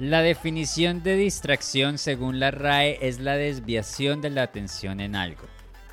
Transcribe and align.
La 0.00 0.22
definición 0.22 1.02
de 1.02 1.14
distracción 1.14 1.98
según 1.98 2.40
la 2.40 2.50
RAE 2.50 3.06
es 3.06 3.20
la 3.20 3.36
desviación 3.36 4.22
de 4.22 4.30
la 4.30 4.44
atención 4.44 4.98
en 4.98 5.14
algo. 5.14 5.42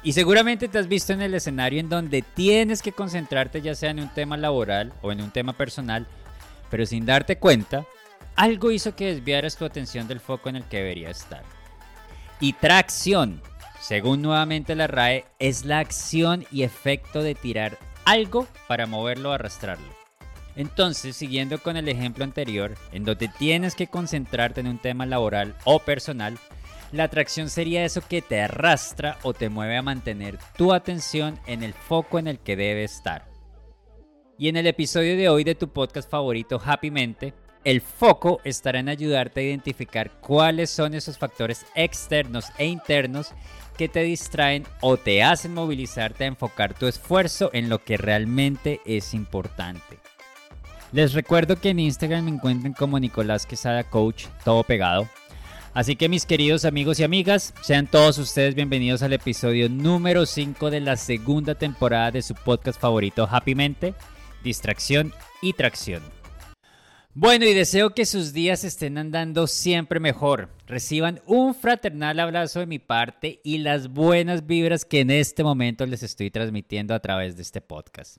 Y 0.02 0.14
seguramente 0.14 0.70
te 0.70 0.80
has 0.80 0.88
visto 0.88 1.12
en 1.12 1.22
el 1.22 1.34
escenario 1.34 1.82
en 1.82 1.90
donde 1.90 2.22
tienes 2.22 2.82
que 2.82 2.94
concentrarte 2.94 3.62
ya 3.62 3.76
sea 3.76 3.90
en 3.90 4.00
un 4.00 4.08
tema 4.08 4.38
laboral 4.38 4.94
o 5.02 5.12
en 5.12 5.22
un 5.22 5.32
tema 5.32 5.52
personal, 5.52 6.08
pero 6.72 6.86
sin 6.86 7.06
darte 7.06 7.38
cuenta, 7.38 7.86
algo 8.38 8.72
hizo 8.72 8.96
que 8.96 9.14
desviaras 9.14 9.58
tu 9.58 9.66
atención 9.66 10.08
del 10.08 10.22
foco 10.22 10.48
en 10.48 10.56
el 10.56 10.64
que 10.64 10.78
debería 10.78 11.10
estar. 11.10 11.44
Y 12.40 12.54
tracción, 12.54 13.42
según 13.82 14.22
nuevamente 14.22 14.74
la 14.76 14.88
RAE, 14.88 15.26
es 15.38 15.66
la 15.66 15.80
acción 15.80 16.46
y 16.50 16.64
efecto 16.64 17.22
de 17.22 17.36
tirar 17.36 17.78
algo 18.06 18.48
para 18.70 18.86
moverlo 18.86 19.32
o 19.32 19.34
arrastrarlo. 19.34 19.97
Entonces, 20.58 21.16
siguiendo 21.16 21.60
con 21.60 21.78
el 21.78 21.88
ejemplo 21.88 22.24
anterior, 22.24 22.74
en 22.92 23.06
donde 23.06 23.28
tienes 23.28 23.76
que 23.76 23.86
concentrarte 23.86 24.60
en 24.60 24.68
un 24.68 24.80
tema 24.80 25.06
laboral 25.06 25.56
o 25.66 25.78
personal, 25.78 26.40
la 26.92 27.04
atracción 27.04 27.52
sería 27.52 27.86
eso 27.86 28.02
que 28.02 28.24
te 28.24 28.42
arrastra 28.42 29.20
o 29.22 29.36
te 29.36 29.50
mueve 29.50 29.78
a 29.78 29.84
mantener 29.84 30.40
tu 30.58 30.74
atención 30.74 31.40
en 31.46 31.62
el 31.62 31.76
foco 31.76 32.18
en 32.18 32.26
el 32.26 32.40
que 32.40 32.56
debe 32.56 32.84
estar. 32.84 33.28
Y 34.40 34.48
en 34.50 34.58
el 34.58 34.66
episodio 34.66 35.16
de 35.16 35.30
hoy 35.30 35.44
de 35.44 35.54
tu 35.54 35.68
podcast 35.70 36.10
favorito, 36.10 36.60
Happy 36.64 36.90
Mente, 36.90 37.36
el 37.64 37.82
foco 37.82 38.40
estará 38.44 38.80
en 38.80 38.90
ayudarte 38.90 39.42
a 39.42 39.44
identificar 39.44 40.20
cuáles 40.22 40.72
son 40.72 40.96
esos 40.96 41.20
factores 41.20 41.68
externos 41.76 42.46
e 42.58 42.66
internos 42.66 43.32
que 43.78 43.90
te 43.90 44.02
distraen 44.02 44.66
o 44.82 44.98
te 44.98 45.22
hacen 45.22 45.54
movilizarte 45.54 46.24
a 46.24 46.28
enfocar 46.28 46.74
tu 46.74 46.88
esfuerzo 46.88 47.52
en 47.54 47.70
lo 47.70 47.84
que 47.84 47.98
realmente 47.98 48.82
es 48.86 49.14
importante. 49.14 49.97
Les 50.94 51.14
recuerdo 51.14 51.58
que 51.58 51.70
en 51.70 51.80
Instagram 51.80 52.26
me 52.26 52.32
encuentran 52.32 52.72
como 52.72 52.98
Nicolás 52.98 53.46
Quesada 53.46 53.84
Coach, 53.84 54.28
todo 54.46 54.64
pegado. 54.64 55.08
Así 55.74 55.98
que 55.98 56.08
mis 56.08 56.26
queridos 56.26 56.64
amigos 56.64 57.00
y 57.00 57.04
amigas, 57.04 57.54
sean 57.62 57.88
todos 57.88 58.18
ustedes 58.18 58.56
bienvenidos 58.56 59.04
al 59.04 59.12
episodio 59.12 59.68
número 59.68 60.26
5 60.26 60.72
de 60.72 60.80
la 60.80 60.96
segunda 60.96 61.56
temporada 61.56 62.12
de 62.12 62.22
su 62.22 62.36
podcast 62.36 62.80
favorito 62.80 63.28
Happy 63.30 63.54
Mente, 63.54 63.96
Distracción 64.44 65.14
y 65.42 65.54
Tracción. 65.54 66.02
Bueno, 67.14 67.46
y 67.46 67.54
deseo 67.54 67.94
que 67.94 68.06
sus 68.06 68.32
días 68.32 68.64
estén 68.64 68.98
andando 68.98 69.46
siempre 69.48 70.00
mejor. 70.00 70.50
Reciban 70.68 71.20
un 71.26 71.54
fraternal 71.54 72.20
abrazo 72.20 72.60
de 72.60 72.66
mi 72.66 72.80
parte 72.80 73.42
y 73.44 73.58
las 73.58 73.90
buenas 73.90 74.48
vibras 74.48 74.86
que 74.86 75.02
en 75.02 75.12
este 75.12 75.44
momento 75.44 75.86
les 75.86 76.02
estoy 76.02 76.32
transmitiendo 76.32 76.94
a 76.94 77.00
través 77.02 77.36
de 77.36 77.42
este 77.42 77.60
podcast. 77.60 78.18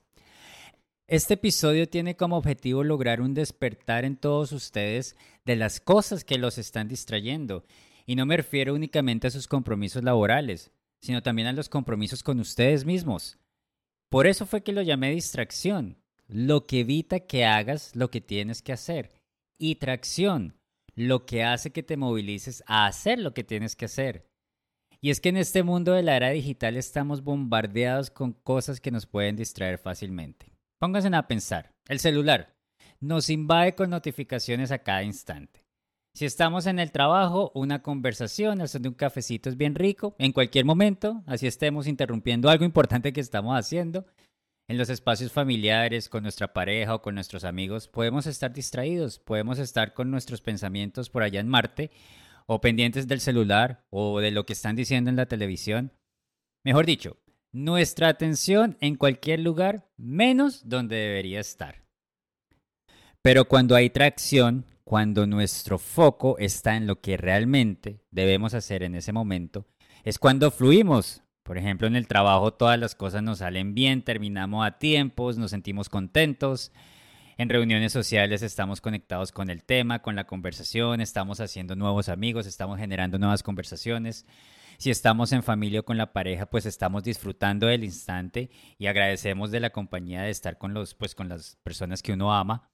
Este 1.11 1.33
episodio 1.33 1.89
tiene 1.89 2.15
como 2.15 2.37
objetivo 2.37 2.83
lograr 2.83 3.19
un 3.19 3.33
despertar 3.33 4.05
en 4.05 4.15
todos 4.15 4.51
ustedes 4.51 5.15
de 5.43 5.55
las 5.55 5.79
cosas 5.79 6.23
que 6.23 6.37
los 6.37 6.59
están 6.59 6.87
distrayendo. 6.87 7.65
Y 8.05 8.15
no 8.15 8.27
me 8.27 8.37
refiero 8.37 8.75
únicamente 8.75 9.25
a 9.25 9.31
sus 9.31 9.47
compromisos 9.47 10.03
laborales, 10.03 10.69
sino 11.01 11.23
también 11.23 11.47
a 11.47 11.53
los 11.53 11.67
compromisos 11.67 12.21
con 12.21 12.39
ustedes 12.39 12.85
mismos. 12.85 13.39
Por 14.09 14.27
eso 14.27 14.45
fue 14.45 14.61
que 14.61 14.71
lo 14.71 14.83
llamé 14.83 15.09
distracción, 15.09 15.97
lo 16.27 16.67
que 16.67 16.81
evita 16.81 17.21
que 17.21 17.43
hagas 17.43 17.95
lo 17.95 18.11
que 18.11 18.21
tienes 18.21 18.61
que 18.61 18.73
hacer. 18.73 19.11
Y 19.57 19.77
tracción, 19.77 20.59
lo 20.93 21.25
que 21.25 21.43
hace 21.43 21.71
que 21.71 21.81
te 21.81 21.97
movilices 21.97 22.63
a 22.67 22.85
hacer 22.85 23.17
lo 23.17 23.33
que 23.33 23.43
tienes 23.43 23.75
que 23.75 23.85
hacer. 23.85 24.27
Y 25.01 25.09
es 25.09 25.19
que 25.21 25.29
en 25.29 25.37
este 25.37 25.63
mundo 25.63 25.93
de 25.93 26.03
la 26.03 26.15
era 26.15 26.29
digital 26.29 26.77
estamos 26.77 27.23
bombardeados 27.23 28.11
con 28.11 28.33
cosas 28.33 28.79
que 28.79 28.91
nos 28.91 29.07
pueden 29.07 29.37
distraer 29.37 29.79
fácilmente. 29.79 30.48
Pónganse 30.79 31.13
a 31.13 31.27
pensar. 31.27 31.73
El 31.89 31.99
celular 31.99 32.55
nos 33.01 33.29
invade 33.29 33.75
con 33.75 33.89
notificaciones 33.89 34.71
a 34.71 34.79
cada 34.79 35.03
instante. 35.03 35.65
Si 36.15 36.25
estamos 36.25 36.65
en 36.65 36.79
el 36.79 36.91
trabajo, 36.91 37.51
una 37.53 37.81
conversación, 37.81 38.61
haciendo 38.61 38.89
un 38.89 38.95
cafecito 38.95 39.49
es 39.49 39.57
bien 39.57 39.75
rico, 39.75 40.15
en 40.17 40.31
cualquier 40.31 40.65
momento, 40.65 41.21
así 41.27 41.47
estemos 41.47 41.85
interrumpiendo 41.85 42.49
algo 42.49 42.65
importante 42.65 43.13
que 43.13 43.21
estamos 43.21 43.57
haciendo. 43.57 44.05
En 44.69 44.77
los 44.77 44.89
espacios 44.89 45.31
familiares, 45.31 46.09
con 46.09 46.23
nuestra 46.23 46.53
pareja 46.53 46.95
o 46.95 47.01
con 47.01 47.15
nuestros 47.15 47.43
amigos, 47.43 47.87
podemos 47.87 48.25
estar 48.25 48.53
distraídos, 48.53 49.19
podemos 49.19 49.59
estar 49.59 49.93
con 49.93 50.09
nuestros 50.11 50.41
pensamientos 50.41 51.09
por 51.09 51.23
allá 51.23 51.39
en 51.39 51.47
Marte, 51.47 51.91
o 52.45 52.61
pendientes 52.61 53.07
del 53.07 53.19
celular 53.19 53.85
o 53.89 54.19
de 54.19 54.31
lo 54.31 54.45
que 54.45 54.53
están 54.53 54.75
diciendo 54.75 55.09
en 55.09 55.15
la 55.17 55.27
televisión. 55.27 55.93
Mejor 56.63 56.85
dicho, 56.85 57.17
nuestra 57.51 58.07
atención 58.09 58.77
en 58.81 58.95
cualquier 58.95 59.39
lugar 59.39 59.87
menos 59.97 60.67
donde 60.67 60.95
debería 60.95 61.39
estar. 61.39 61.83
Pero 63.21 63.45
cuando 63.45 63.75
hay 63.75 63.89
tracción, 63.89 64.65
cuando 64.83 65.27
nuestro 65.27 65.77
foco 65.77 66.37
está 66.39 66.75
en 66.75 66.87
lo 66.87 67.01
que 67.01 67.17
realmente 67.17 68.01
debemos 68.11 68.53
hacer 68.53 68.81
en 68.83 68.95
ese 68.95 69.11
momento, 69.11 69.65
es 70.03 70.17
cuando 70.17 70.51
fluimos. 70.51 71.21
Por 71.43 71.57
ejemplo, 71.57 71.87
en 71.87 71.95
el 71.95 72.07
trabajo 72.07 72.53
todas 72.53 72.79
las 72.79 72.95
cosas 72.95 73.23
nos 73.23 73.39
salen 73.39 73.73
bien, 73.73 74.03
terminamos 74.03 74.65
a 74.65 74.77
tiempos, 74.77 75.37
nos 75.37 75.51
sentimos 75.51 75.89
contentos. 75.89 76.71
En 77.37 77.49
reuniones 77.49 77.91
sociales 77.91 78.41
estamos 78.41 78.81
conectados 78.81 79.31
con 79.31 79.49
el 79.49 79.63
tema, 79.63 80.01
con 80.01 80.15
la 80.15 80.25
conversación, 80.25 81.01
estamos 81.01 81.39
haciendo 81.39 81.75
nuevos 81.75 82.09
amigos, 82.09 82.45
estamos 82.45 82.79
generando 82.79 83.17
nuevas 83.17 83.43
conversaciones. 83.43 84.25
Si 84.79 84.89
estamos 84.89 85.33
en 85.33 85.43
familia 85.43 85.81
o 85.81 85.83
con 85.83 85.97
la 85.97 86.13
pareja, 86.13 86.45
pues 86.45 86.65
estamos 86.65 87.03
disfrutando 87.03 87.67
del 87.67 87.83
instante 87.83 88.49
y 88.77 88.87
agradecemos 88.87 89.51
de 89.51 89.59
la 89.59 89.71
compañía 89.71 90.21
de 90.21 90.29
estar 90.29 90.57
con 90.57 90.73
los 90.73 90.95
pues 90.95 91.15
con 91.15 91.27
las 91.27 91.57
personas 91.63 92.01
que 92.01 92.13
uno 92.13 92.33
ama. 92.33 92.71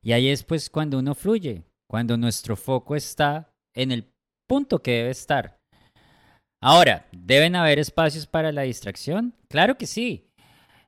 Y 0.00 0.12
ahí 0.12 0.28
es 0.30 0.42
pues 0.42 0.70
cuando 0.70 0.98
uno 0.98 1.14
fluye, 1.14 1.64
cuando 1.86 2.16
nuestro 2.16 2.56
foco 2.56 2.96
está 2.96 3.52
en 3.74 3.92
el 3.92 4.10
punto 4.48 4.82
que 4.82 4.92
debe 4.92 5.10
estar. 5.10 5.58
Ahora, 6.62 7.06
¿deben 7.12 7.56
haber 7.56 7.78
espacios 7.78 8.26
para 8.26 8.50
la 8.50 8.62
distracción? 8.62 9.34
Claro 9.50 9.76
que 9.76 9.86
sí. 9.86 10.30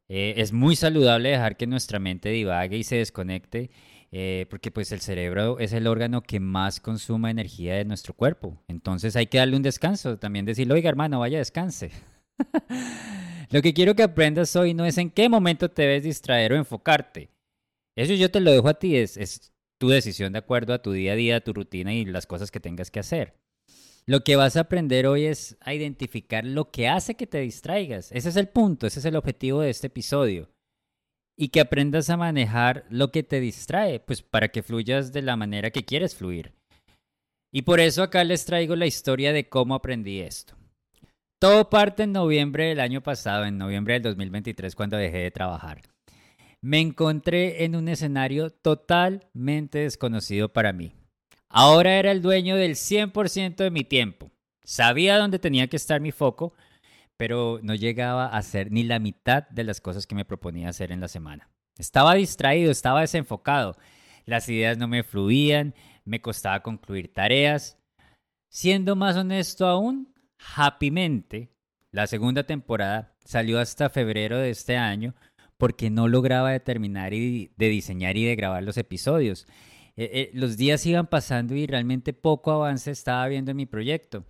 Eh, 0.08 0.34
es 0.38 0.52
muy 0.52 0.74
saludable 0.74 1.28
dejar 1.28 1.58
que 1.58 1.66
nuestra 1.66 1.98
mente 1.98 2.30
divague 2.30 2.78
y 2.78 2.84
se 2.84 2.96
desconecte 2.96 3.70
eh, 4.12 4.46
porque 4.50 4.72
pues 4.72 4.90
el 4.90 5.00
cerebro 5.00 5.60
es 5.60 5.72
el 5.72 5.86
órgano 5.86 6.22
que 6.22 6.40
más 6.40 6.80
consuma 6.80 7.30
energía 7.30 7.76
de 7.76 7.84
nuestro 7.84 8.12
cuerpo. 8.12 8.60
Entonces 8.66 9.14
hay 9.14 9.28
que 9.28 9.38
darle 9.38 9.56
un 9.56 9.62
descanso, 9.62 10.18
también 10.18 10.44
decirle, 10.44 10.74
oiga 10.74 10.88
hermano, 10.88 11.20
vaya 11.20 11.38
descanse. 11.38 11.92
lo 13.50 13.62
que 13.62 13.72
quiero 13.72 13.94
que 13.94 14.02
aprendas 14.02 14.56
hoy 14.56 14.74
no 14.74 14.84
es 14.84 14.98
en 14.98 15.10
qué 15.10 15.28
momento 15.28 15.70
te 15.70 15.82
debes 15.82 16.02
distraer 16.02 16.52
o 16.52 16.56
enfocarte. 16.56 17.30
Eso 17.96 18.14
yo 18.14 18.30
te 18.30 18.40
lo 18.40 18.50
dejo 18.50 18.68
a 18.68 18.74
ti, 18.74 18.96
es, 18.96 19.16
es 19.16 19.52
tu 19.78 19.88
decisión 19.88 20.32
de 20.32 20.40
acuerdo 20.40 20.74
a 20.74 20.82
tu 20.82 20.90
día 20.92 21.12
a 21.12 21.16
día, 21.16 21.36
a 21.36 21.40
tu 21.40 21.52
rutina 21.52 21.94
y 21.94 22.04
las 22.04 22.26
cosas 22.26 22.50
que 22.50 22.60
tengas 22.60 22.90
que 22.90 23.00
hacer. 23.00 23.34
Lo 24.06 24.24
que 24.24 24.34
vas 24.34 24.56
a 24.56 24.60
aprender 24.60 25.06
hoy 25.06 25.26
es 25.26 25.56
a 25.60 25.72
identificar 25.72 26.44
lo 26.44 26.72
que 26.72 26.88
hace 26.88 27.14
que 27.14 27.28
te 27.28 27.38
distraigas. 27.38 28.10
Ese 28.10 28.30
es 28.30 28.36
el 28.36 28.48
punto, 28.48 28.88
ese 28.88 28.98
es 28.98 29.04
el 29.04 29.14
objetivo 29.14 29.60
de 29.60 29.70
este 29.70 29.86
episodio 29.86 30.48
y 31.40 31.48
que 31.48 31.60
aprendas 31.60 32.10
a 32.10 32.18
manejar 32.18 32.84
lo 32.90 33.10
que 33.10 33.22
te 33.22 33.40
distrae, 33.40 33.98
pues 33.98 34.20
para 34.20 34.48
que 34.48 34.62
fluyas 34.62 35.10
de 35.10 35.22
la 35.22 35.36
manera 35.36 35.70
que 35.70 35.86
quieres 35.86 36.14
fluir. 36.14 36.52
Y 37.50 37.62
por 37.62 37.80
eso 37.80 38.02
acá 38.02 38.24
les 38.24 38.44
traigo 38.44 38.76
la 38.76 38.84
historia 38.84 39.32
de 39.32 39.48
cómo 39.48 39.74
aprendí 39.74 40.20
esto. 40.20 40.54
Todo 41.40 41.70
parte 41.70 42.02
en 42.02 42.12
noviembre 42.12 42.66
del 42.66 42.78
año 42.78 43.02
pasado, 43.02 43.46
en 43.46 43.56
noviembre 43.56 43.94
del 43.94 44.02
2023, 44.02 44.74
cuando 44.74 44.98
dejé 44.98 45.16
de 45.16 45.30
trabajar. 45.30 45.80
Me 46.60 46.78
encontré 46.78 47.64
en 47.64 47.74
un 47.74 47.88
escenario 47.88 48.50
totalmente 48.50 49.78
desconocido 49.78 50.52
para 50.52 50.74
mí. 50.74 50.92
Ahora 51.48 51.94
era 51.94 52.12
el 52.12 52.20
dueño 52.20 52.56
del 52.56 52.72
100% 52.72 53.56
de 53.56 53.70
mi 53.70 53.84
tiempo. 53.84 54.30
Sabía 54.62 55.16
dónde 55.16 55.38
tenía 55.38 55.68
que 55.68 55.76
estar 55.76 56.02
mi 56.02 56.12
foco, 56.12 56.52
pero 57.20 57.60
no 57.62 57.74
llegaba 57.74 58.28
a 58.28 58.38
hacer 58.38 58.72
ni 58.72 58.82
la 58.82 58.98
mitad 58.98 59.46
de 59.50 59.62
las 59.62 59.82
cosas 59.82 60.06
que 60.06 60.14
me 60.14 60.24
proponía 60.24 60.70
hacer 60.70 60.90
en 60.90 61.02
la 61.02 61.08
semana. 61.08 61.50
Estaba 61.76 62.14
distraído, 62.14 62.70
estaba 62.70 63.02
desenfocado, 63.02 63.76
las 64.24 64.48
ideas 64.48 64.78
no 64.78 64.88
me 64.88 65.02
fluían, 65.02 65.74
me 66.06 66.22
costaba 66.22 66.62
concluir 66.62 67.12
tareas. 67.12 67.76
Siendo 68.48 68.96
más 68.96 69.16
honesto 69.16 69.66
aún, 69.66 70.14
Happymente, 70.56 71.52
la 71.90 72.06
segunda 72.06 72.44
temporada, 72.44 73.14
salió 73.22 73.60
hasta 73.60 73.90
febrero 73.90 74.38
de 74.38 74.48
este 74.48 74.78
año 74.78 75.14
porque 75.58 75.90
no 75.90 76.08
lograba 76.08 76.52
determinar 76.52 77.12
y 77.12 77.52
de 77.54 77.68
diseñar 77.68 78.16
y 78.16 78.24
de 78.24 78.34
grabar 78.34 78.62
los 78.62 78.78
episodios. 78.78 79.46
Eh, 79.94 80.10
eh, 80.14 80.30
los 80.32 80.56
días 80.56 80.86
iban 80.86 81.06
pasando 81.06 81.54
y 81.54 81.66
realmente 81.66 82.14
poco 82.14 82.50
avance 82.50 82.90
estaba 82.90 83.28
viendo 83.28 83.50
en 83.50 83.58
mi 83.58 83.66
proyecto. 83.66 84.24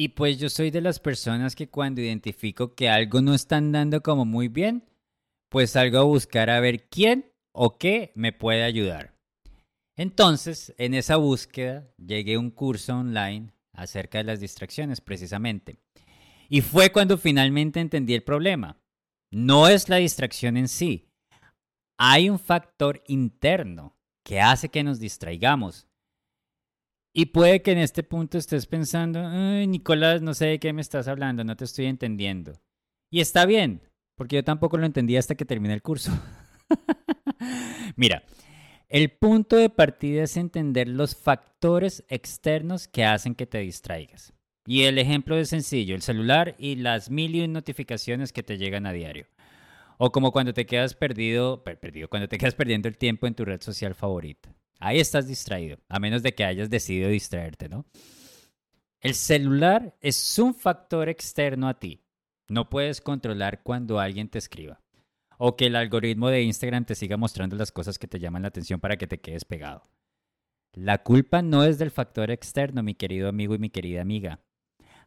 Y 0.00 0.08
pues 0.08 0.38
yo 0.38 0.48
soy 0.48 0.70
de 0.70 0.80
las 0.80 0.98
personas 0.98 1.54
que 1.54 1.68
cuando 1.68 2.00
identifico 2.00 2.74
que 2.74 2.88
algo 2.88 3.20
no 3.20 3.34
está 3.34 3.58
andando 3.58 4.02
como 4.02 4.24
muy 4.24 4.48
bien, 4.48 4.88
pues 5.50 5.72
salgo 5.72 5.98
a 5.98 6.04
buscar 6.04 6.48
a 6.48 6.58
ver 6.58 6.88
quién 6.88 7.30
o 7.52 7.76
qué 7.76 8.10
me 8.14 8.32
puede 8.32 8.62
ayudar. 8.62 9.14
Entonces, 9.98 10.74
en 10.78 10.94
esa 10.94 11.16
búsqueda, 11.16 11.86
llegué 11.98 12.36
a 12.36 12.38
un 12.38 12.50
curso 12.50 12.96
online 12.96 13.52
acerca 13.74 14.16
de 14.16 14.24
las 14.24 14.40
distracciones 14.40 15.02
precisamente. 15.02 15.76
Y 16.48 16.62
fue 16.62 16.92
cuando 16.92 17.18
finalmente 17.18 17.78
entendí 17.78 18.14
el 18.14 18.22
problema. 18.22 18.80
No 19.30 19.68
es 19.68 19.90
la 19.90 19.96
distracción 19.96 20.56
en 20.56 20.68
sí. 20.68 21.10
Hay 21.98 22.30
un 22.30 22.38
factor 22.38 23.02
interno 23.06 23.98
que 24.24 24.40
hace 24.40 24.70
que 24.70 24.82
nos 24.82 24.98
distraigamos. 24.98 25.89
Y 27.12 27.26
puede 27.26 27.62
que 27.62 27.72
en 27.72 27.78
este 27.78 28.02
punto 28.02 28.38
estés 28.38 28.66
pensando, 28.66 29.20
Ay, 29.26 29.66
Nicolás, 29.66 30.22
no 30.22 30.32
sé 30.34 30.46
de 30.46 30.60
qué 30.60 30.72
me 30.72 30.80
estás 30.80 31.08
hablando, 31.08 31.42
no 31.42 31.56
te 31.56 31.64
estoy 31.64 31.86
entendiendo. 31.86 32.60
Y 33.10 33.20
está 33.20 33.46
bien, 33.46 33.82
porque 34.14 34.36
yo 34.36 34.44
tampoco 34.44 34.78
lo 34.78 34.86
entendí 34.86 35.16
hasta 35.16 35.34
que 35.34 35.44
terminé 35.44 35.74
el 35.74 35.82
curso. 35.82 36.12
Mira, 37.96 38.22
el 38.88 39.10
punto 39.10 39.56
de 39.56 39.70
partida 39.70 40.22
es 40.22 40.36
entender 40.36 40.88
los 40.88 41.16
factores 41.16 42.04
externos 42.08 42.86
que 42.86 43.04
hacen 43.04 43.34
que 43.34 43.46
te 43.46 43.58
distraigas. 43.58 44.32
Y 44.66 44.82
el 44.82 44.98
ejemplo 44.98 45.36
es 45.36 45.48
sencillo, 45.48 45.96
el 45.96 46.02
celular 46.02 46.54
y 46.58 46.76
las 46.76 47.10
mil 47.10 47.34
y 47.34 47.40
un 47.40 47.52
notificaciones 47.52 48.32
que 48.32 48.44
te 48.44 48.58
llegan 48.58 48.86
a 48.86 48.92
diario. 48.92 49.26
O 49.98 50.12
como 50.12 50.30
cuando 50.30 50.54
te 50.54 50.66
quedas 50.66 50.94
perdido, 50.94 51.64
perdido, 51.64 52.08
cuando 52.08 52.28
te 52.28 52.38
quedas 52.38 52.54
perdiendo 52.54 52.88
el 52.88 52.98
tiempo 52.98 53.26
en 53.26 53.34
tu 53.34 53.44
red 53.44 53.60
social 53.60 53.94
favorita. 53.94 54.54
Ahí 54.80 54.98
estás 54.98 55.28
distraído, 55.28 55.78
a 55.88 56.00
menos 56.00 56.22
de 56.22 56.34
que 56.34 56.44
hayas 56.44 56.70
decidido 56.70 57.10
distraerte, 57.10 57.68
¿no? 57.68 57.84
El 59.00 59.14
celular 59.14 59.96
es 60.00 60.38
un 60.38 60.54
factor 60.54 61.08
externo 61.08 61.68
a 61.68 61.78
ti. 61.78 62.02
No 62.48 62.68
puedes 62.70 63.00
controlar 63.00 63.62
cuando 63.62 64.00
alguien 64.00 64.28
te 64.28 64.38
escriba. 64.38 64.80
O 65.38 65.56
que 65.56 65.66
el 65.66 65.76
algoritmo 65.76 66.28
de 66.28 66.42
Instagram 66.42 66.86
te 66.86 66.94
siga 66.94 67.16
mostrando 67.16 67.56
las 67.56 67.72
cosas 67.72 67.98
que 67.98 68.08
te 68.08 68.18
llaman 68.18 68.42
la 68.42 68.48
atención 68.48 68.80
para 68.80 68.96
que 68.96 69.06
te 69.06 69.20
quedes 69.20 69.44
pegado. 69.44 69.88
La 70.72 71.02
culpa 71.02 71.42
no 71.42 71.64
es 71.64 71.78
del 71.78 71.90
factor 71.90 72.30
externo, 72.30 72.82
mi 72.82 72.94
querido 72.94 73.28
amigo 73.28 73.54
y 73.54 73.58
mi 73.58 73.70
querida 73.70 74.02
amiga. 74.02 74.40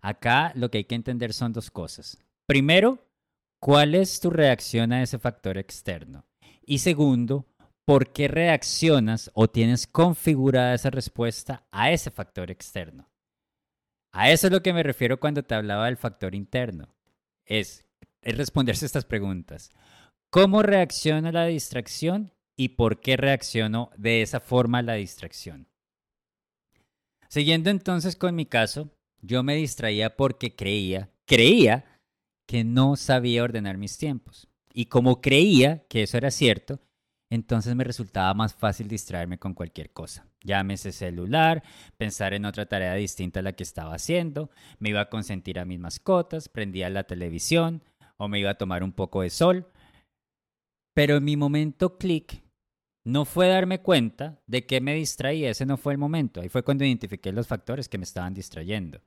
Acá 0.02 0.52
lo 0.56 0.70
que 0.70 0.80
hay 0.80 0.84
que 0.86 0.96
entender 0.96 1.34
son 1.34 1.54
dos 1.54 1.72
cosas. 1.72 2.18
Primero, 2.46 3.08
¿cuál 3.60 3.96
es 3.96 4.20
tu 4.20 4.30
reacción 4.30 4.92
a 4.92 5.02
ese 5.02 5.18
factor 5.18 5.58
externo? 5.58 6.26
Y 6.66 6.80
segundo, 6.80 7.46
por 7.86 8.12
qué 8.14 8.28
reaccionas 8.28 9.30
o 9.34 9.50
tienes 9.50 9.88
configurada 9.88 10.74
esa 10.74 10.90
respuesta 10.90 11.66
a 11.72 11.92
ese 11.92 12.12
factor 12.12 12.50
externo. 12.52 13.10
A 14.12 14.32
eso 14.32 14.48
es 14.48 14.54
lo 14.54 14.62
que 14.62 14.74
me 14.74 14.84
refiero 14.84 15.20
cuando 15.20 15.44
te 15.44 15.56
hablaba 15.56 15.88
del 15.88 15.98
factor 15.98 16.36
interno. 16.36 16.96
Es, 17.46 17.86
responderse 18.22 18.86
estas 18.86 19.06
preguntas. 19.06 19.72
¿Cómo 20.30 20.62
reacciona 20.64 21.32
la 21.32 21.46
distracción 21.46 22.32
y 22.56 22.70
por 22.70 23.02
qué 23.02 23.18
reacciono 23.18 23.90
de 23.98 24.22
esa 24.22 24.40
forma 24.40 24.80
a 24.80 24.84
la 24.84 24.94
distracción? 24.94 25.68
Siguiendo 27.28 27.70
entonces 27.70 28.16
con 28.16 28.36
mi 28.36 28.46
caso, 28.46 28.92
yo 29.22 29.42
me 29.42 29.56
distraía 29.56 30.16
porque 30.16 30.56
creía, 30.56 31.10
creía 31.26 32.00
que 32.46 32.64
no 32.64 32.96
sabía 32.96 33.44
ordenar 33.44 33.78
mis 33.78 33.98
tiempos. 33.98 34.48
Y 34.72 34.86
como 34.86 35.22
creía 35.22 35.86
que 35.88 36.04
eso 36.04 36.18
era 36.18 36.30
cierto, 36.30 36.80
entonces 37.34 37.76
me 37.76 37.84
resultaba 37.84 38.32
más 38.36 38.54
fácil 38.54 38.88
distraerme 38.88 39.40
con 39.40 39.56
cualquier 39.56 39.92
cosa. 39.92 40.28
Llámese 40.44 40.92
celular, 40.92 41.64
pensar 41.98 42.36
en 42.36 42.46
otra 42.46 42.68
tarea 42.68 42.94
distinta 42.94 43.40
a 43.40 43.44
la 43.44 43.54
que 43.54 43.64
estaba 43.64 43.96
haciendo, 43.96 44.52
me 44.78 44.90
iba 44.90 45.02
a 45.02 45.10
consentir 45.10 45.58
a 45.58 45.66
mis 45.66 45.80
mascotas, 45.80 46.48
prendía 46.48 46.92
la 46.92 47.06
televisión 47.06 47.82
o 48.18 48.28
me 48.28 48.40
iba 48.40 48.52
a 48.52 48.58
tomar 48.60 48.84
un 48.84 48.92
poco 48.92 49.24
de 49.24 49.32
sol. 49.32 49.68
Pero 50.94 51.20
mi 51.22 51.36
momento 51.36 51.98
clic 51.98 52.44
no 53.04 53.26
fue 53.26 53.48
darme 53.48 53.82
cuenta 53.82 54.40
de 54.46 54.68
que 54.68 54.80
me 54.80 54.94
distraía, 54.94 55.50
ese 55.50 55.66
no 55.66 55.78
fue 55.78 55.94
el 55.94 55.98
momento, 55.98 56.40
ahí 56.40 56.50
fue 56.50 56.62
cuando 56.62 56.86
identifiqué 56.86 57.32
los 57.32 57.48
factores 57.48 57.90
que 57.90 57.98
me 57.98 58.04
estaban 58.04 58.36
distrayendo. 58.36 59.02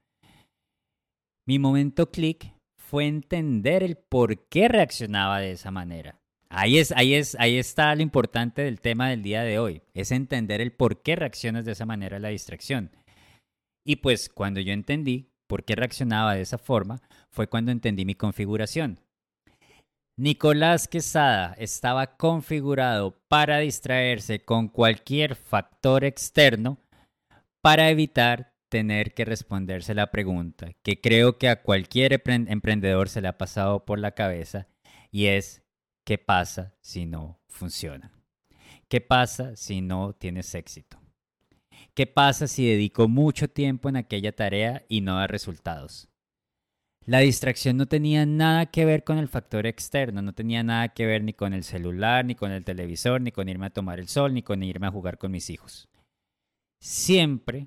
Mi 1.47 1.61
momento 1.61 2.11
clic 2.11 2.53
fue 2.77 3.07
entender 3.07 3.85
el 3.85 3.97
por 3.97 4.49
qué 4.49 4.67
reaccionaba 4.67 5.39
de 5.39 5.53
esa 5.53 5.71
manera. 5.71 6.21
Ahí, 6.59 6.79
es, 6.79 6.91
ahí, 6.93 7.13
es, 7.13 7.37
ahí 7.39 7.59
está 7.59 7.95
lo 7.95 8.01
importante 8.01 8.63
del 8.63 8.81
tema 8.81 9.11
del 9.11 9.23
día 9.23 9.43
de 9.43 9.59
hoy, 9.59 9.83
es 9.93 10.11
entender 10.11 10.63
el 10.63 10.73
por 10.73 11.03
qué 11.03 11.15
reaccionas 11.15 11.67
de 11.67 11.73
esa 11.73 11.85
manera 11.85 12.17
a 12.17 12.21
la 12.21 12.31
distracción. 12.31 12.91
Y 13.85 13.97
pues 13.97 14.31
cuando 14.31 14.61
yo 14.61 14.73
entendí 14.73 15.29
por 15.47 15.65
qué 15.65 15.77
reaccionaba 15.77 16.35
de 16.35 16.41
esa 16.41 16.57
forma, 16.57 17.03
fue 17.29 17.47
cuando 17.47 17.73
entendí 17.73 18.07
mi 18.07 18.15
configuración. 18.15 19.01
Nicolás 20.19 20.89
Quesada 20.89 21.55
estaba 21.59 22.17
configurado 22.17 23.21
para 23.29 23.59
distraerse 23.59 24.43
con 24.43 24.69
cualquier 24.69 25.35
factor 25.35 26.05
externo 26.05 26.79
para 27.63 27.91
evitar 27.91 28.55
tener 28.71 29.13
que 29.13 29.27
responderse 29.27 29.93
la 29.93 30.11
pregunta 30.11 30.73
que 30.83 31.03
creo 31.03 31.37
que 31.37 31.51
a 31.51 31.63
cualquier 31.63 32.23
emprendedor 32.25 33.11
se 33.11 33.21
le 33.21 33.29
ha 33.29 33.37
pasado 33.37 33.85
por 33.85 33.99
la 33.99 34.13
cabeza 34.13 34.69
y 35.13 35.27
es 35.27 35.66
¿Qué 36.07 36.19
pasa 36.19 36.73
si 36.81 37.05
no 37.05 37.41
funciona? 37.49 38.13
¿Qué 38.89 39.01
pasa 39.01 39.57
si 39.57 39.81
no 39.81 40.13
tienes 40.13 40.55
éxito? 40.55 41.01
¿Qué 41.95 42.07
pasa 42.07 42.47
si 42.47 42.65
dedico 42.65 43.09
mucho 43.09 43.51
tiempo 43.51 43.89
en 43.89 43.97
aquella 43.97 44.31
tarea 44.31 44.85
y 44.89 45.01
no 45.01 45.17
da 45.17 45.27
resultados? 45.27 46.09
La 47.07 47.19
distracción 47.19 47.77
no 47.77 47.87
tenía 47.87 48.25
nada 48.25 48.67
que 48.67 48.85
ver 48.85 49.03
con 49.03 49.19
el 49.19 49.27
factor 49.27 49.67
externo, 49.67 50.23
no 50.23 50.33
tenía 50.33 50.63
nada 50.63 50.91
que 50.91 51.07
ver 51.07 51.25
ni 51.25 51.33
con 51.33 51.53
el 51.53 51.65
celular, 51.65 52.25
ni 52.25 52.37
con 52.37 52.53
el 52.53 52.65
televisor, 52.65 53.21
ni 53.21 53.33
con 53.33 53.49
irme 53.49 53.67
a 53.67 53.71
tomar 53.71 53.99
el 53.99 54.07
sol, 54.07 54.33
ni 54.33 54.43
con 54.43 54.63
irme 54.63 54.87
a 54.87 54.93
jugar 54.93 55.19
con 55.19 55.33
mis 55.33 55.51
hijos. 55.51 55.89
Siempre, 56.81 57.67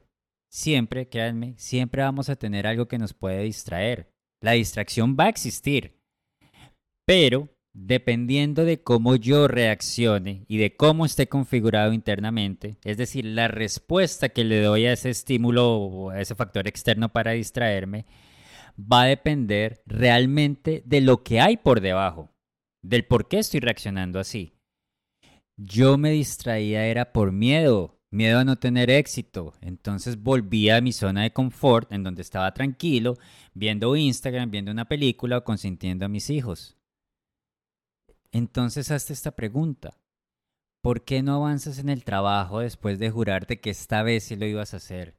siempre, 0.49 1.09
créanme, 1.09 1.55
siempre 1.57 2.03
vamos 2.03 2.29
a 2.29 2.37
tener 2.37 2.67
algo 2.67 2.87
que 2.87 2.99
nos 2.99 3.13
puede 3.13 3.43
distraer. 3.43 4.09
La 4.41 4.53
distracción 4.53 5.17
va 5.19 5.25
a 5.25 5.29
existir, 5.29 5.99
pero 7.05 7.49
dependiendo 7.73 8.65
de 8.65 8.81
cómo 8.81 9.15
yo 9.15 9.47
reaccione 9.47 10.45
y 10.47 10.57
de 10.57 10.75
cómo 10.75 11.05
esté 11.05 11.27
configurado 11.27 11.93
internamente, 11.93 12.77
es 12.83 12.97
decir, 12.97 13.25
la 13.25 13.47
respuesta 13.47 14.29
que 14.29 14.43
le 14.43 14.61
doy 14.61 14.85
a 14.85 14.93
ese 14.93 15.09
estímulo 15.09 15.75
o 15.77 16.09
a 16.09 16.21
ese 16.21 16.35
factor 16.35 16.67
externo 16.67 17.09
para 17.09 17.31
distraerme, 17.31 18.05
va 18.79 19.03
a 19.03 19.07
depender 19.07 19.81
realmente 19.85 20.83
de 20.85 21.01
lo 21.01 21.23
que 21.23 21.39
hay 21.41 21.57
por 21.57 21.81
debajo, 21.81 22.31
del 22.81 23.05
por 23.05 23.27
qué 23.27 23.39
estoy 23.39 23.59
reaccionando 23.59 24.19
así. 24.19 24.53
Yo 25.57 25.97
me 25.97 26.11
distraía 26.11 26.85
era 26.85 27.11
por 27.11 27.33
miedo, 27.33 27.99
miedo 28.11 28.39
a 28.39 28.45
no 28.45 28.55
tener 28.55 28.89
éxito. 28.89 29.53
Entonces 29.61 30.21
volvía 30.21 30.77
a 30.77 30.81
mi 30.81 30.93
zona 30.93 31.23
de 31.23 31.33
confort 31.33 31.91
en 31.91 32.03
donde 32.03 32.21
estaba 32.21 32.53
tranquilo, 32.53 33.17
viendo 33.53 33.95
Instagram, 33.95 34.51
viendo 34.51 34.71
una 34.71 34.85
película 34.85 35.39
o 35.39 35.43
consintiendo 35.43 36.05
a 36.05 36.09
mis 36.09 36.29
hijos. 36.29 36.78
Entonces 38.31 38.91
hazte 38.91 39.13
esta 39.13 39.31
pregunta. 39.31 39.99
¿Por 40.81 41.03
qué 41.03 41.23
no 41.23 41.35
avanzas 41.35 41.79
en 41.79 41.89
el 41.89 42.03
trabajo 42.03 42.59
después 42.59 42.99
de 42.99 43.09
jurarte 43.09 43.59
que 43.59 43.69
esta 43.69 44.03
vez 44.03 44.25
sí 44.25 44.35
lo 44.35 44.45
ibas 44.45 44.73
a 44.73 44.77
hacer? 44.77 45.17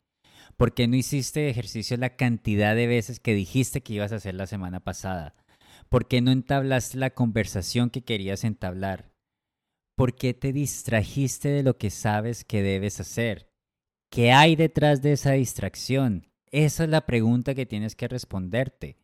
¿Por 0.57 0.75
qué 0.75 0.89
no 0.89 0.97
hiciste 0.97 1.49
ejercicio 1.49 1.97
la 1.97 2.17
cantidad 2.17 2.75
de 2.75 2.87
veces 2.87 3.21
que 3.21 3.35
dijiste 3.35 3.83
que 3.83 3.95
ibas 3.95 4.13
a 4.13 4.17
hacer 4.17 4.35
la 4.35 4.47
semana 4.47 4.81
pasada? 4.81 5.35
¿Por 5.89 6.07
qué 6.07 6.21
no 6.21 6.31
entablaste 6.31 6.99
la 6.99 7.11
conversación 7.11 7.91
que 7.91 8.03
querías 8.03 8.45
entablar? 8.45 9.11
¿Por 9.97 10.15
qué 10.15 10.35
te 10.35 10.53
distrajiste 10.53 11.49
de 11.49 11.63
lo 11.63 11.77
que 11.77 11.91
sabes 11.91 12.45
que 12.45 12.63
debes 12.63 13.01
hacer? 13.01 13.51
¿Qué 14.11 14.33
hay 14.33 14.57
detrás 14.57 15.03
de 15.03 15.13
esa 15.13 15.33
distracción? 15.33 16.29
Esa 16.51 16.85
es 16.85 16.91
la 16.91 17.07
pregunta 17.07 17.55
que 17.55 17.67
tienes 17.67 17.97
que 17.97 18.09
responderte 18.09 19.00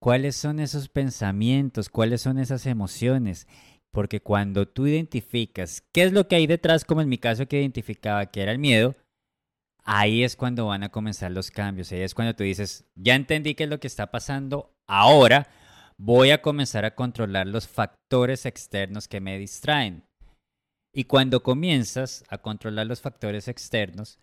cuáles 0.00 0.36
son 0.36 0.60
esos 0.60 0.88
pensamientos, 0.88 1.88
cuáles 1.88 2.22
son 2.22 2.38
esas 2.38 2.66
emociones. 2.66 3.46
Porque 3.90 4.20
cuando 4.20 4.68
tú 4.68 4.86
identificas 4.86 5.82
qué 5.92 6.04
es 6.04 6.12
lo 6.12 6.28
que 6.28 6.36
hay 6.36 6.46
detrás, 6.46 6.84
como 6.84 7.00
en 7.00 7.08
mi 7.08 7.18
caso 7.18 7.46
que 7.46 7.60
identificaba 7.60 8.26
que 8.26 8.42
era 8.42 8.52
el 8.52 8.58
miedo, 8.58 8.94
ahí 9.84 10.22
es 10.22 10.36
cuando 10.36 10.66
van 10.66 10.82
a 10.82 10.90
comenzar 10.90 11.30
los 11.30 11.50
cambios. 11.50 11.90
Ahí 11.92 12.02
es 12.02 12.14
cuando 12.14 12.34
tú 12.34 12.44
dices, 12.44 12.84
ya 12.94 13.14
entendí 13.14 13.54
qué 13.54 13.64
es 13.64 13.70
lo 13.70 13.80
que 13.80 13.86
está 13.86 14.10
pasando, 14.10 14.74
ahora 14.86 15.48
voy 15.96 16.30
a 16.30 16.42
comenzar 16.42 16.84
a 16.84 16.94
controlar 16.94 17.46
los 17.46 17.66
factores 17.66 18.46
externos 18.46 19.08
que 19.08 19.20
me 19.20 19.38
distraen. 19.38 20.04
Y 20.94 21.04
cuando 21.04 21.42
comienzas 21.42 22.24
a 22.28 22.38
controlar 22.38 22.86
los 22.86 23.00
factores 23.00 23.48
externos, 23.48 24.18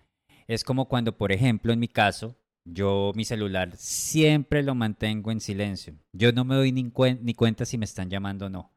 es 0.47 0.63
como 0.63 0.87
cuando, 0.87 1.17
por 1.17 1.31
ejemplo, 1.31 1.73
en 1.73 1.79
mi 1.79 1.87
caso, 1.87 2.35
yo 2.65 3.11
mi 3.15 3.23
celular 3.25 3.75
siempre 3.77 4.63
lo 4.63 4.75
mantengo 4.75 5.31
en 5.31 5.39
silencio. 5.39 5.95
Yo 6.13 6.31
no 6.31 6.43
me 6.43 6.55
doy 6.55 6.71
ni, 6.71 6.91
ni, 7.21 7.33
cuenta 7.33 7.65
si 7.65 7.77
me 7.77 7.85
están 7.85 8.09
llamando 8.09 8.47
o 8.47 8.49
no. 8.49 8.73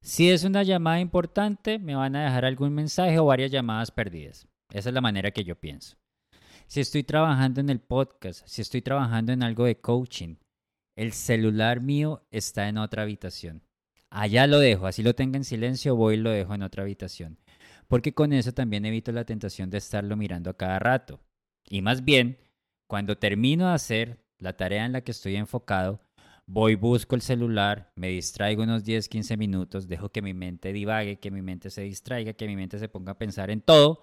Si 0.00 0.30
es 0.30 0.44
una 0.44 0.62
llamada 0.62 1.00
importante, 1.00 1.78
me 1.78 1.94
van 1.94 2.16
a 2.16 2.24
dejar 2.24 2.44
algún 2.44 2.72
mensaje 2.72 3.18
o 3.18 3.26
varias 3.26 3.50
llamadas 3.50 3.90
perdidas. 3.90 4.48
Esa 4.72 4.88
es 4.88 4.94
la 4.94 5.00
manera 5.00 5.32
que 5.32 5.44
yo 5.44 5.56
pienso. 5.56 5.96
Si 6.66 6.80
estoy 6.80 7.02
trabajando 7.02 7.60
en 7.60 7.68
el 7.68 7.80
podcast, 7.80 8.46
si 8.46 8.62
estoy 8.62 8.80
trabajando 8.80 9.32
en 9.32 9.42
algo 9.42 9.64
de 9.64 9.80
coaching, 9.80 10.36
el 10.96 11.12
celular 11.12 11.80
mío 11.80 12.22
está 12.30 12.68
en 12.68 12.78
otra 12.78 13.02
habitación. 13.02 13.62
Allá 14.08 14.46
lo 14.46 14.58
dejo, 14.58 14.86
así 14.86 15.02
lo 15.02 15.14
tenga 15.14 15.36
en 15.36 15.44
silencio, 15.44 15.96
voy 15.96 16.14
y 16.14 16.18
lo 16.18 16.30
dejo 16.30 16.54
en 16.54 16.62
otra 16.62 16.84
habitación. 16.84 17.38
Porque 17.88 18.14
con 18.14 18.32
eso 18.32 18.52
también 18.52 18.84
evito 18.84 19.10
la 19.10 19.24
tentación 19.24 19.68
de 19.68 19.78
estarlo 19.78 20.16
mirando 20.16 20.50
a 20.50 20.56
cada 20.56 20.78
rato. 20.78 21.20
Y 21.68 21.82
más 21.82 22.04
bien, 22.04 22.38
cuando 22.90 23.16
termino 23.16 23.68
de 23.68 23.74
hacer 23.74 24.18
la 24.40 24.56
tarea 24.56 24.84
en 24.84 24.90
la 24.90 25.02
que 25.02 25.12
estoy 25.12 25.36
enfocado, 25.36 26.00
voy, 26.44 26.74
busco 26.74 27.14
el 27.14 27.22
celular, 27.22 27.92
me 27.94 28.08
distraigo 28.08 28.64
unos 28.64 28.82
10, 28.82 29.08
15 29.08 29.36
minutos, 29.36 29.86
dejo 29.86 30.08
que 30.08 30.22
mi 30.22 30.34
mente 30.34 30.72
divague, 30.72 31.20
que 31.20 31.30
mi 31.30 31.40
mente 31.40 31.70
se 31.70 31.82
distraiga, 31.82 32.32
que 32.32 32.48
mi 32.48 32.56
mente 32.56 32.80
se 32.80 32.88
ponga 32.88 33.12
a 33.12 33.18
pensar 33.18 33.52
en 33.52 33.60
todo, 33.60 34.00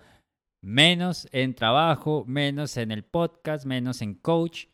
Menos 0.63 1.27
en 1.33 1.53
trabajo, 1.53 2.23
menos 2.27 2.77
en 2.77 2.91
el 2.91 3.03
podcast, 3.03 3.65
menos 3.65 4.01
en 4.01 4.15
coach, 4.15 4.67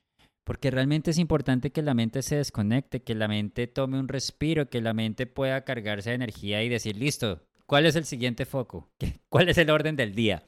porque 0.45 0.71
realmente 0.71 1.11
es 1.11 1.17
importante 1.17 1.71
que 1.71 1.81
la 1.81 1.93
mente 1.93 2.21
se 2.21 2.37
desconecte, 2.37 3.01
que 3.01 3.15
la 3.15 3.27
mente 3.27 3.67
tome 3.67 3.99
un 3.99 4.07
respiro, 4.07 4.69
que 4.69 4.79
la 4.79 4.93
mente 4.93 5.25
pueda 5.25 5.65
cargarse 5.65 6.11
de 6.11 6.15
energía 6.15 6.63
y 6.63 6.69
decir, 6.69 6.95
listo, 6.95 7.41
¿cuál 7.65 7.85
es 7.85 7.95
el 7.95 8.05
siguiente 8.05 8.45
foco? 8.45 8.91
¿Cuál 9.29 9.49
es 9.49 9.57
el 9.57 9.71
orden 9.71 9.95
del 9.95 10.15
día? 10.15 10.47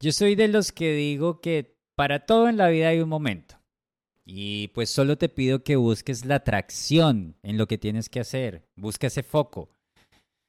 Yo 0.00 0.12
soy 0.12 0.34
de 0.34 0.48
los 0.48 0.72
que 0.72 0.94
digo 0.94 1.40
que 1.40 1.77
para 1.98 2.20
todo 2.20 2.48
en 2.48 2.56
la 2.56 2.68
vida 2.68 2.90
hay 2.90 3.00
un 3.00 3.08
momento. 3.08 3.56
Y 4.24 4.68
pues 4.68 4.88
solo 4.88 5.18
te 5.18 5.28
pido 5.28 5.64
que 5.64 5.74
busques 5.74 6.24
la 6.24 6.36
atracción 6.36 7.34
en 7.42 7.58
lo 7.58 7.66
que 7.66 7.76
tienes 7.76 8.08
que 8.08 8.20
hacer. 8.20 8.68
Busca 8.76 9.08
ese 9.08 9.24
foco. 9.24 9.68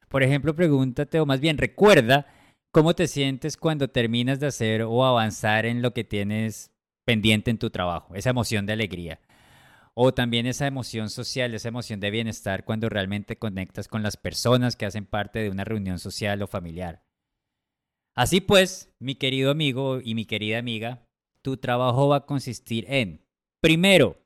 Por 0.09 0.21
ejemplo, 0.21 0.55
pregúntate, 0.55 1.19
o 1.19 1.25
más 1.25 1.39
bien 1.39 1.57
recuerda, 1.57 2.27
cómo 2.71 2.93
te 2.93 3.07
sientes 3.07 3.57
cuando 3.57 3.87
terminas 3.87 4.39
de 4.39 4.45
hacer 4.45 4.83
o 4.83 5.03
avanzar 5.03 5.65
en 5.65 5.81
lo 5.81 5.91
que 5.91 6.03
tienes 6.03 6.69
pendiente 7.03 7.49
en 7.49 7.57
tu 7.57 7.71
trabajo. 7.71 8.13
Esa 8.13 8.29
emoción 8.29 8.67
de 8.67 8.73
alegría. 8.73 9.19
O 9.95 10.13
también 10.13 10.45
esa 10.45 10.67
emoción 10.67 11.09
social, 11.09 11.55
esa 11.55 11.69
emoción 11.69 11.99
de 11.99 12.11
bienestar 12.11 12.63
cuando 12.63 12.89
realmente 12.89 13.39
conectas 13.39 13.87
con 13.87 14.03
las 14.03 14.17
personas 14.17 14.75
que 14.75 14.85
hacen 14.85 15.07
parte 15.07 15.39
de 15.39 15.49
una 15.49 15.63
reunión 15.63 15.97
social 15.97 16.43
o 16.43 16.47
familiar. 16.47 17.01
Así 18.15 18.39
pues, 18.39 18.93
mi 18.99 19.15
querido 19.15 19.49
amigo 19.49 19.99
y 19.99 20.13
mi 20.13 20.25
querida 20.25 20.59
amiga, 20.59 21.08
tu 21.49 21.57
trabajo 21.57 22.09
va 22.09 22.17
a 22.17 22.25
consistir 22.25 22.85
en 22.87 23.21
Primero, 23.61 24.17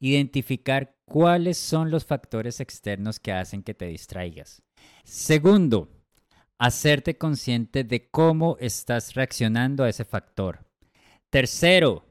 identificar 0.00 0.96
cuáles 1.04 1.58
son 1.58 1.90
los 1.90 2.04
factores 2.04 2.58
externos 2.58 3.20
que 3.20 3.32
hacen 3.32 3.62
que 3.62 3.74
te 3.74 3.86
distraigas. 3.86 4.62
Segundo, 5.04 5.88
hacerte 6.58 7.16
consciente 7.16 7.84
de 7.84 8.10
cómo 8.10 8.56
estás 8.58 9.14
reaccionando 9.14 9.84
a 9.84 9.88
ese 9.88 10.04
factor. 10.04 10.66
Tercero, 11.30 12.04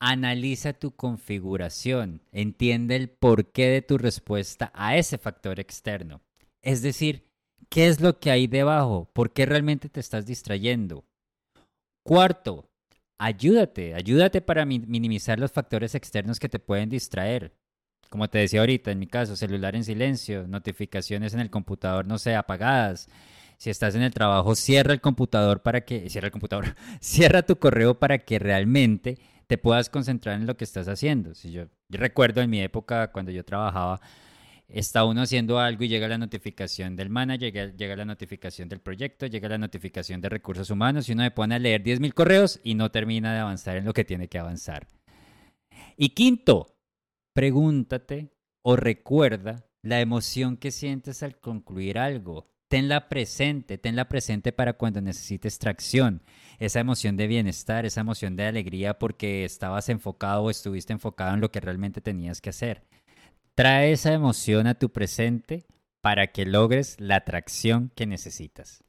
analiza 0.00 0.72
tu 0.72 0.92
configuración, 0.92 2.22
entiende 2.32 2.96
el 2.96 3.10
porqué 3.10 3.68
de 3.68 3.82
tu 3.82 3.98
respuesta 3.98 4.70
a 4.74 4.96
ese 4.96 5.18
factor 5.18 5.60
externo. 5.60 6.22
Es 6.62 6.80
decir, 6.80 7.28
¿qué 7.68 7.88
es 7.88 8.00
lo 8.00 8.18
que 8.20 8.30
hay 8.30 8.46
debajo? 8.46 9.10
¿Por 9.12 9.34
qué 9.34 9.44
realmente 9.44 9.90
te 9.90 10.00
estás 10.00 10.24
distrayendo? 10.24 11.04
Cuarto, 12.02 12.67
ayúdate, 13.18 13.94
ayúdate 13.94 14.40
para 14.40 14.64
minimizar 14.64 15.38
los 15.38 15.52
factores 15.52 15.94
externos 15.94 16.38
que 16.38 16.48
te 16.48 16.58
pueden 16.58 16.88
distraer. 16.88 17.52
Como 18.08 18.28
te 18.28 18.38
decía 18.38 18.60
ahorita, 18.60 18.90
en 18.90 18.98
mi 18.98 19.06
caso, 19.06 19.36
celular 19.36 19.76
en 19.76 19.84
silencio, 19.84 20.46
notificaciones 20.46 21.34
en 21.34 21.40
el 21.40 21.50
computador, 21.50 22.06
no 22.06 22.18
sé, 22.18 22.34
apagadas. 22.34 23.08
Si 23.58 23.70
estás 23.70 23.94
en 23.96 24.02
el 24.02 24.14
trabajo, 24.14 24.54
cierra 24.54 24.94
el 24.94 25.00
computador 25.00 25.62
para 25.62 25.82
que, 25.82 26.08
cierra 26.08 26.28
el 26.28 26.32
computador, 26.32 26.76
cierra 27.00 27.42
tu 27.42 27.56
correo 27.56 27.98
para 27.98 28.18
que 28.18 28.38
realmente 28.38 29.18
te 29.46 29.58
puedas 29.58 29.90
concentrar 29.90 30.36
en 30.36 30.46
lo 30.46 30.56
que 30.56 30.64
estás 30.64 30.88
haciendo. 30.88 31.34
Si 31.34 31.50
yo 31.50 31.64
recuerdo 31.90 32.40
en 32.40 32.50
mi 32.50 32.62
época 32.62 33.10
cuando 33.10 33.32
yo 33.32 33.44
trabajaba, 33.44 34.00
está 34.68 35.04
uno 35.04 35.22
haciendo 35.22 35.58
algo 35.58 35.84
y 35.84 35.88
llega 35.88 36.08
la 36.08 36.18
notificación 36.18 36.94
del 36.94 37.08
manager, 37.10 37.74
llega, 37.76 37.96
la 37.96 38.04
notificación 38.04 38.68
del 38.68 38.80
proyecto, 38.80 39.26
llega 39.26 39.48
la 39.48 39.58
notificación 39.58 40.20
de 40.20 40.28
recursos 40.28 40.70
humanos 40.70 41.08
y 41.08 41.12
uno 41.12 41.24
se 41.24 41.30
pone 41.30 41.54
a 41.54 41.58
leer 41.58 41.82
10.000 41.82 42.12
correos 42.12 42.60
y 42.62 42.74
no 42.74 42.90
termina 42.90 43.32
de 43.32 43.40
avanzar 43.40 43.76
en 43.76 43.84
lo 43.84 43.94
que 43.94 44.04
tiene 44.04 44.28
que 44.28 44.38
avanzar. 44.38 44.86
Y 45.96 46.10
quinto, 46.10 46.76
pregúntate 47.32 48.34
o 48.62 48.76
recuerda 48.76 49.66
la 49.82 50.00
emoción 50.00 50.56
que 50.56 50.70
sientes 50.70 51.22
al 51.22 51.38
concluir 51.38 51.98
algo. 51.98 52.50
Tenla 52.68 53.08
presente, 53.08 53.78
tenla 53.78 54.08
presente 54.08 54.52
para 54.52 54.74
cuando 54.74 55.00
necesites 55.00 55.58
tracción, 55.58 56.22
esa 56.58 56.80
emoción 56.80 57.16
de 57.16 57.26
bienestar, 57.26 57.86
esa 57.86 58.02
emoción 58.02 58.36
de 58.36 58.44
alegría 58.44 58.98
porque 58.98 59.46
estabas 59.46 59.88
enfocado 59.88 60.42
o 60.42 60.50
estuviste 60.50 60.92
enfocado 60.92 61.32
en 61.32 61.40
lo 61.40 61.50
que 61.50 61.60
realmente 61.60 62.02
tenías 62.02 62.42
que 62.42 62.50
hacer. 62.50 62.87
Trae 63.58 63.90
esa 63.90 64.12
emoción 64.12 64.68
a 64.68 64.78
tu 64.78 64.92
presente 64.92 65.66
para 66.00 66.28
que 66.28 66.46
logres 66.46 66.94
la 67.00 67.16
atracción 67.16 67.90
que 67.96 68.06
necesitas. 68.06 68.84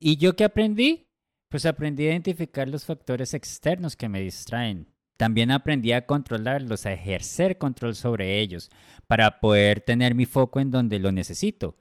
¿Y 0.00 0.16
yo 0.16 0.34
qué 0.34 0.44
aprendí? 0.44 1.10
Pues 1.50 1.66
aprendí 1.66 2.06
a 2.06 2.12
identificar 2.12 2.70
los 2.70 2.86
factores 2.86 3.34
externos 3.34 3.96
que 3.96 4.08
me 4.08 4.22
distraen. 4.22 4.94
También 5.18 5.50
aprendí 5.50 5.92
a 5.92 6.06
controlarlos, 6.06 6.86
a 6.86 6.94
ejercer 6.94 7.58
control 7.58 7.96
sobre 7.96 8.40
ellos, 8.40 8.70
para 9.06 9.40
poder 9.40 9.82
tener 9.82 10.14
mi 10.14 10.24
foco 10.24 10.60
en 10.60 10.70
donde 10.70 10.98
lo 10.98 11.12
necesito. 11.12 11.76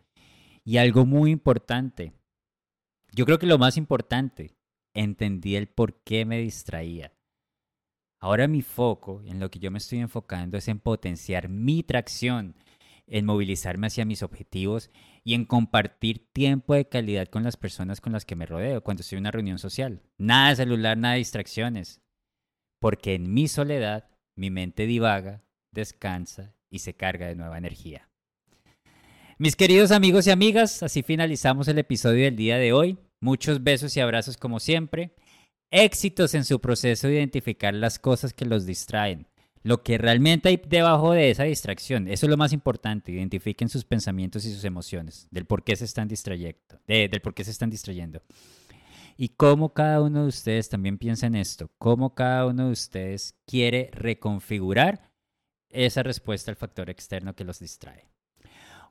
Y 0.66 0.80
algo 0.80 1.06
muy 1.06 1.32
importante, 1.32 2.12
yo 3.14 3.26
creo 3.26 3.40
que 3.40 3.48
lo 3.48 3.58
más 3.58 3.78
importante, 3.78 4.58
entendí 4.94 5.56
el 5.56 5.70
por 5.70 6.04
qué 6.04 6.26
me 6.26 6.40
distraía. 6.40 7.14
Ahora 8.24 8.48
mi 8.48 8.62
foco, 8.62 9.24
en 9.26 9.40
lo 9.40 9.50
que 9.50 9.58
yo 9.58 9.72
me 9.72 9.80
estoy 9.80 9.98
enfocando, 9.98 10.56
es 10.56 10.68
en 10.68 10.78
potenciar 10.78 11.50
mi 11.50 11.82
tracción, 11.82 12.56
en 13.08 13.26
movilizarme 13.26 13.88
hacia 13.88 14.06
mis 14.06 14.22
objetivos 14.22 14.92
y 15.24 15.34
en 15.34 15.44
compartir 15.46 16.30
tiempo 16.32 16.76
de 16.76 16.88
calidad 16.88 17.28
con 17.28 17.44
las 17.44 17.58
personas 17.58 18.00
con 18.00 18.14
las 18.14 18.24
que 18.24 18.36
me 18.36 18.46
rodeo 18.46 18.84
cuando 18.84 19.02
estoy 19.02 19.18
en 19.18 19.24
una 19.24 19.32
reunión 19.32 19.58
social. 19.58 20.04
Nada 20.20 20.52
de 20.52 20.58
celular, 20.58 21.00
nada 21.00 21.16
de 21.16 21.20
distracciones. 21.20 22.00
Porque 22.80 23.16
en 23.16 23.34
mi 23.34 23.48
soledad 23.48 24.08
mi 24.38 24.52
mente 24.52 24.86
divaga, 24.86 25.44
descansa 25.72 26.54
y 26.70 26.80
se 26.80 26.94
carga 26.94 27.26
de 27.26 27.36
nueva 27.36 27.58
energía. 27.58 28.08
Mis 29.40 29.56
queridos 29.56 29.90
amigos 29.90 30.28
y 30.28 30.30
amigas, 30.30 30.84
así 30.84 31.02
finalizamos 31.02 31.68
el 31.68 31.80
episodio 31.80 32.26
del 32.26 32.36
día 32.36 32.58
de 32.58 32.72
hoy. 32.72 33.00
Muchos 33.20 33.64
besos 33.64 33.98
y 33.98 34.00
abrazos 34.00 34.38
como 34.38 34.60
siempre 34.60 35.16
éxitos 35.72 36.36
en 36.36 36.44
su 36.44 36.60
proceso 36.60 37.08
de 37.08 37.16
identificar 37.16 37.74
las 37.74 37.98
cosas 37.98 38.34
que 38.34 38.46
los 38.46 38.66
distraen. 38.66 39.28
Lo 39.64 39.84
que 39.84 39.98
realmente 39.98 40.50
hay 40.50 40.62
debajo 40.68 41.14
de 41.14 41.30
esa 41.30 41.44
distracción, 41.44 42.08
eso 42.08 42.26
es 42.26 42.30
lo 42.30 42.38
más 42.38 42.52
importante, 42.52 43.12
identifiquen 43.12 43.70
sus 43.70 43.86
pensamientos 43.86 44.44
y 44.46 44.52
sus 44.52 44.64
emociones, 44.64 45.28
del 45.30 45.46
por 45.46 45.64
qué 45.64 45.76
se 45.76 45.86
están 45.86 46.08
distrayendo, 46.08 46.60
del 46.88 47.22
por 47.22 47.36
qué 47.36 47.44
se 47.44 47.52
están 47.52 47.70
distrayendo. 47.70 48.22
Y 49.18 49.30
cómo 49.30 49.74
cada 49.74 50.02
uno 50.02 50.24
de 50.24 50.30
ustedes 50.30 50.68
también 50.68 50.98
piensa 50.98 51.28
en 51.28 51.36
esto, 51.36 51.70
cómo 51.78 52.16
cada 52.16 52.48
uno 52.48 52.66
de 52.66 52.72
ustedes 52.72 53.36
quiere 53.46 53.92
reconfigurar 53.94 55.12
esa 55.70 56.02
respuesta 56.02 56.50
al 56.50 56.58
factor 56.58 56.90
externo 56.90 57.36
que 57.36 57.44
los 57.44 57.60
distrae. 57.60 58.08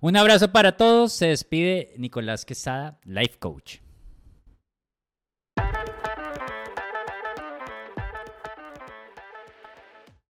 Un 0.01 0.17
abrazo 0.17 0.53
para 0.53 0.77
todos, 0.77 1.13
se 1.13 1.27
despide 1.27 1.95
Nicolás 1.99 2.45
Quesada, 2.45 3.01
Life 3.05 3.39
Coach. 3.41 3.79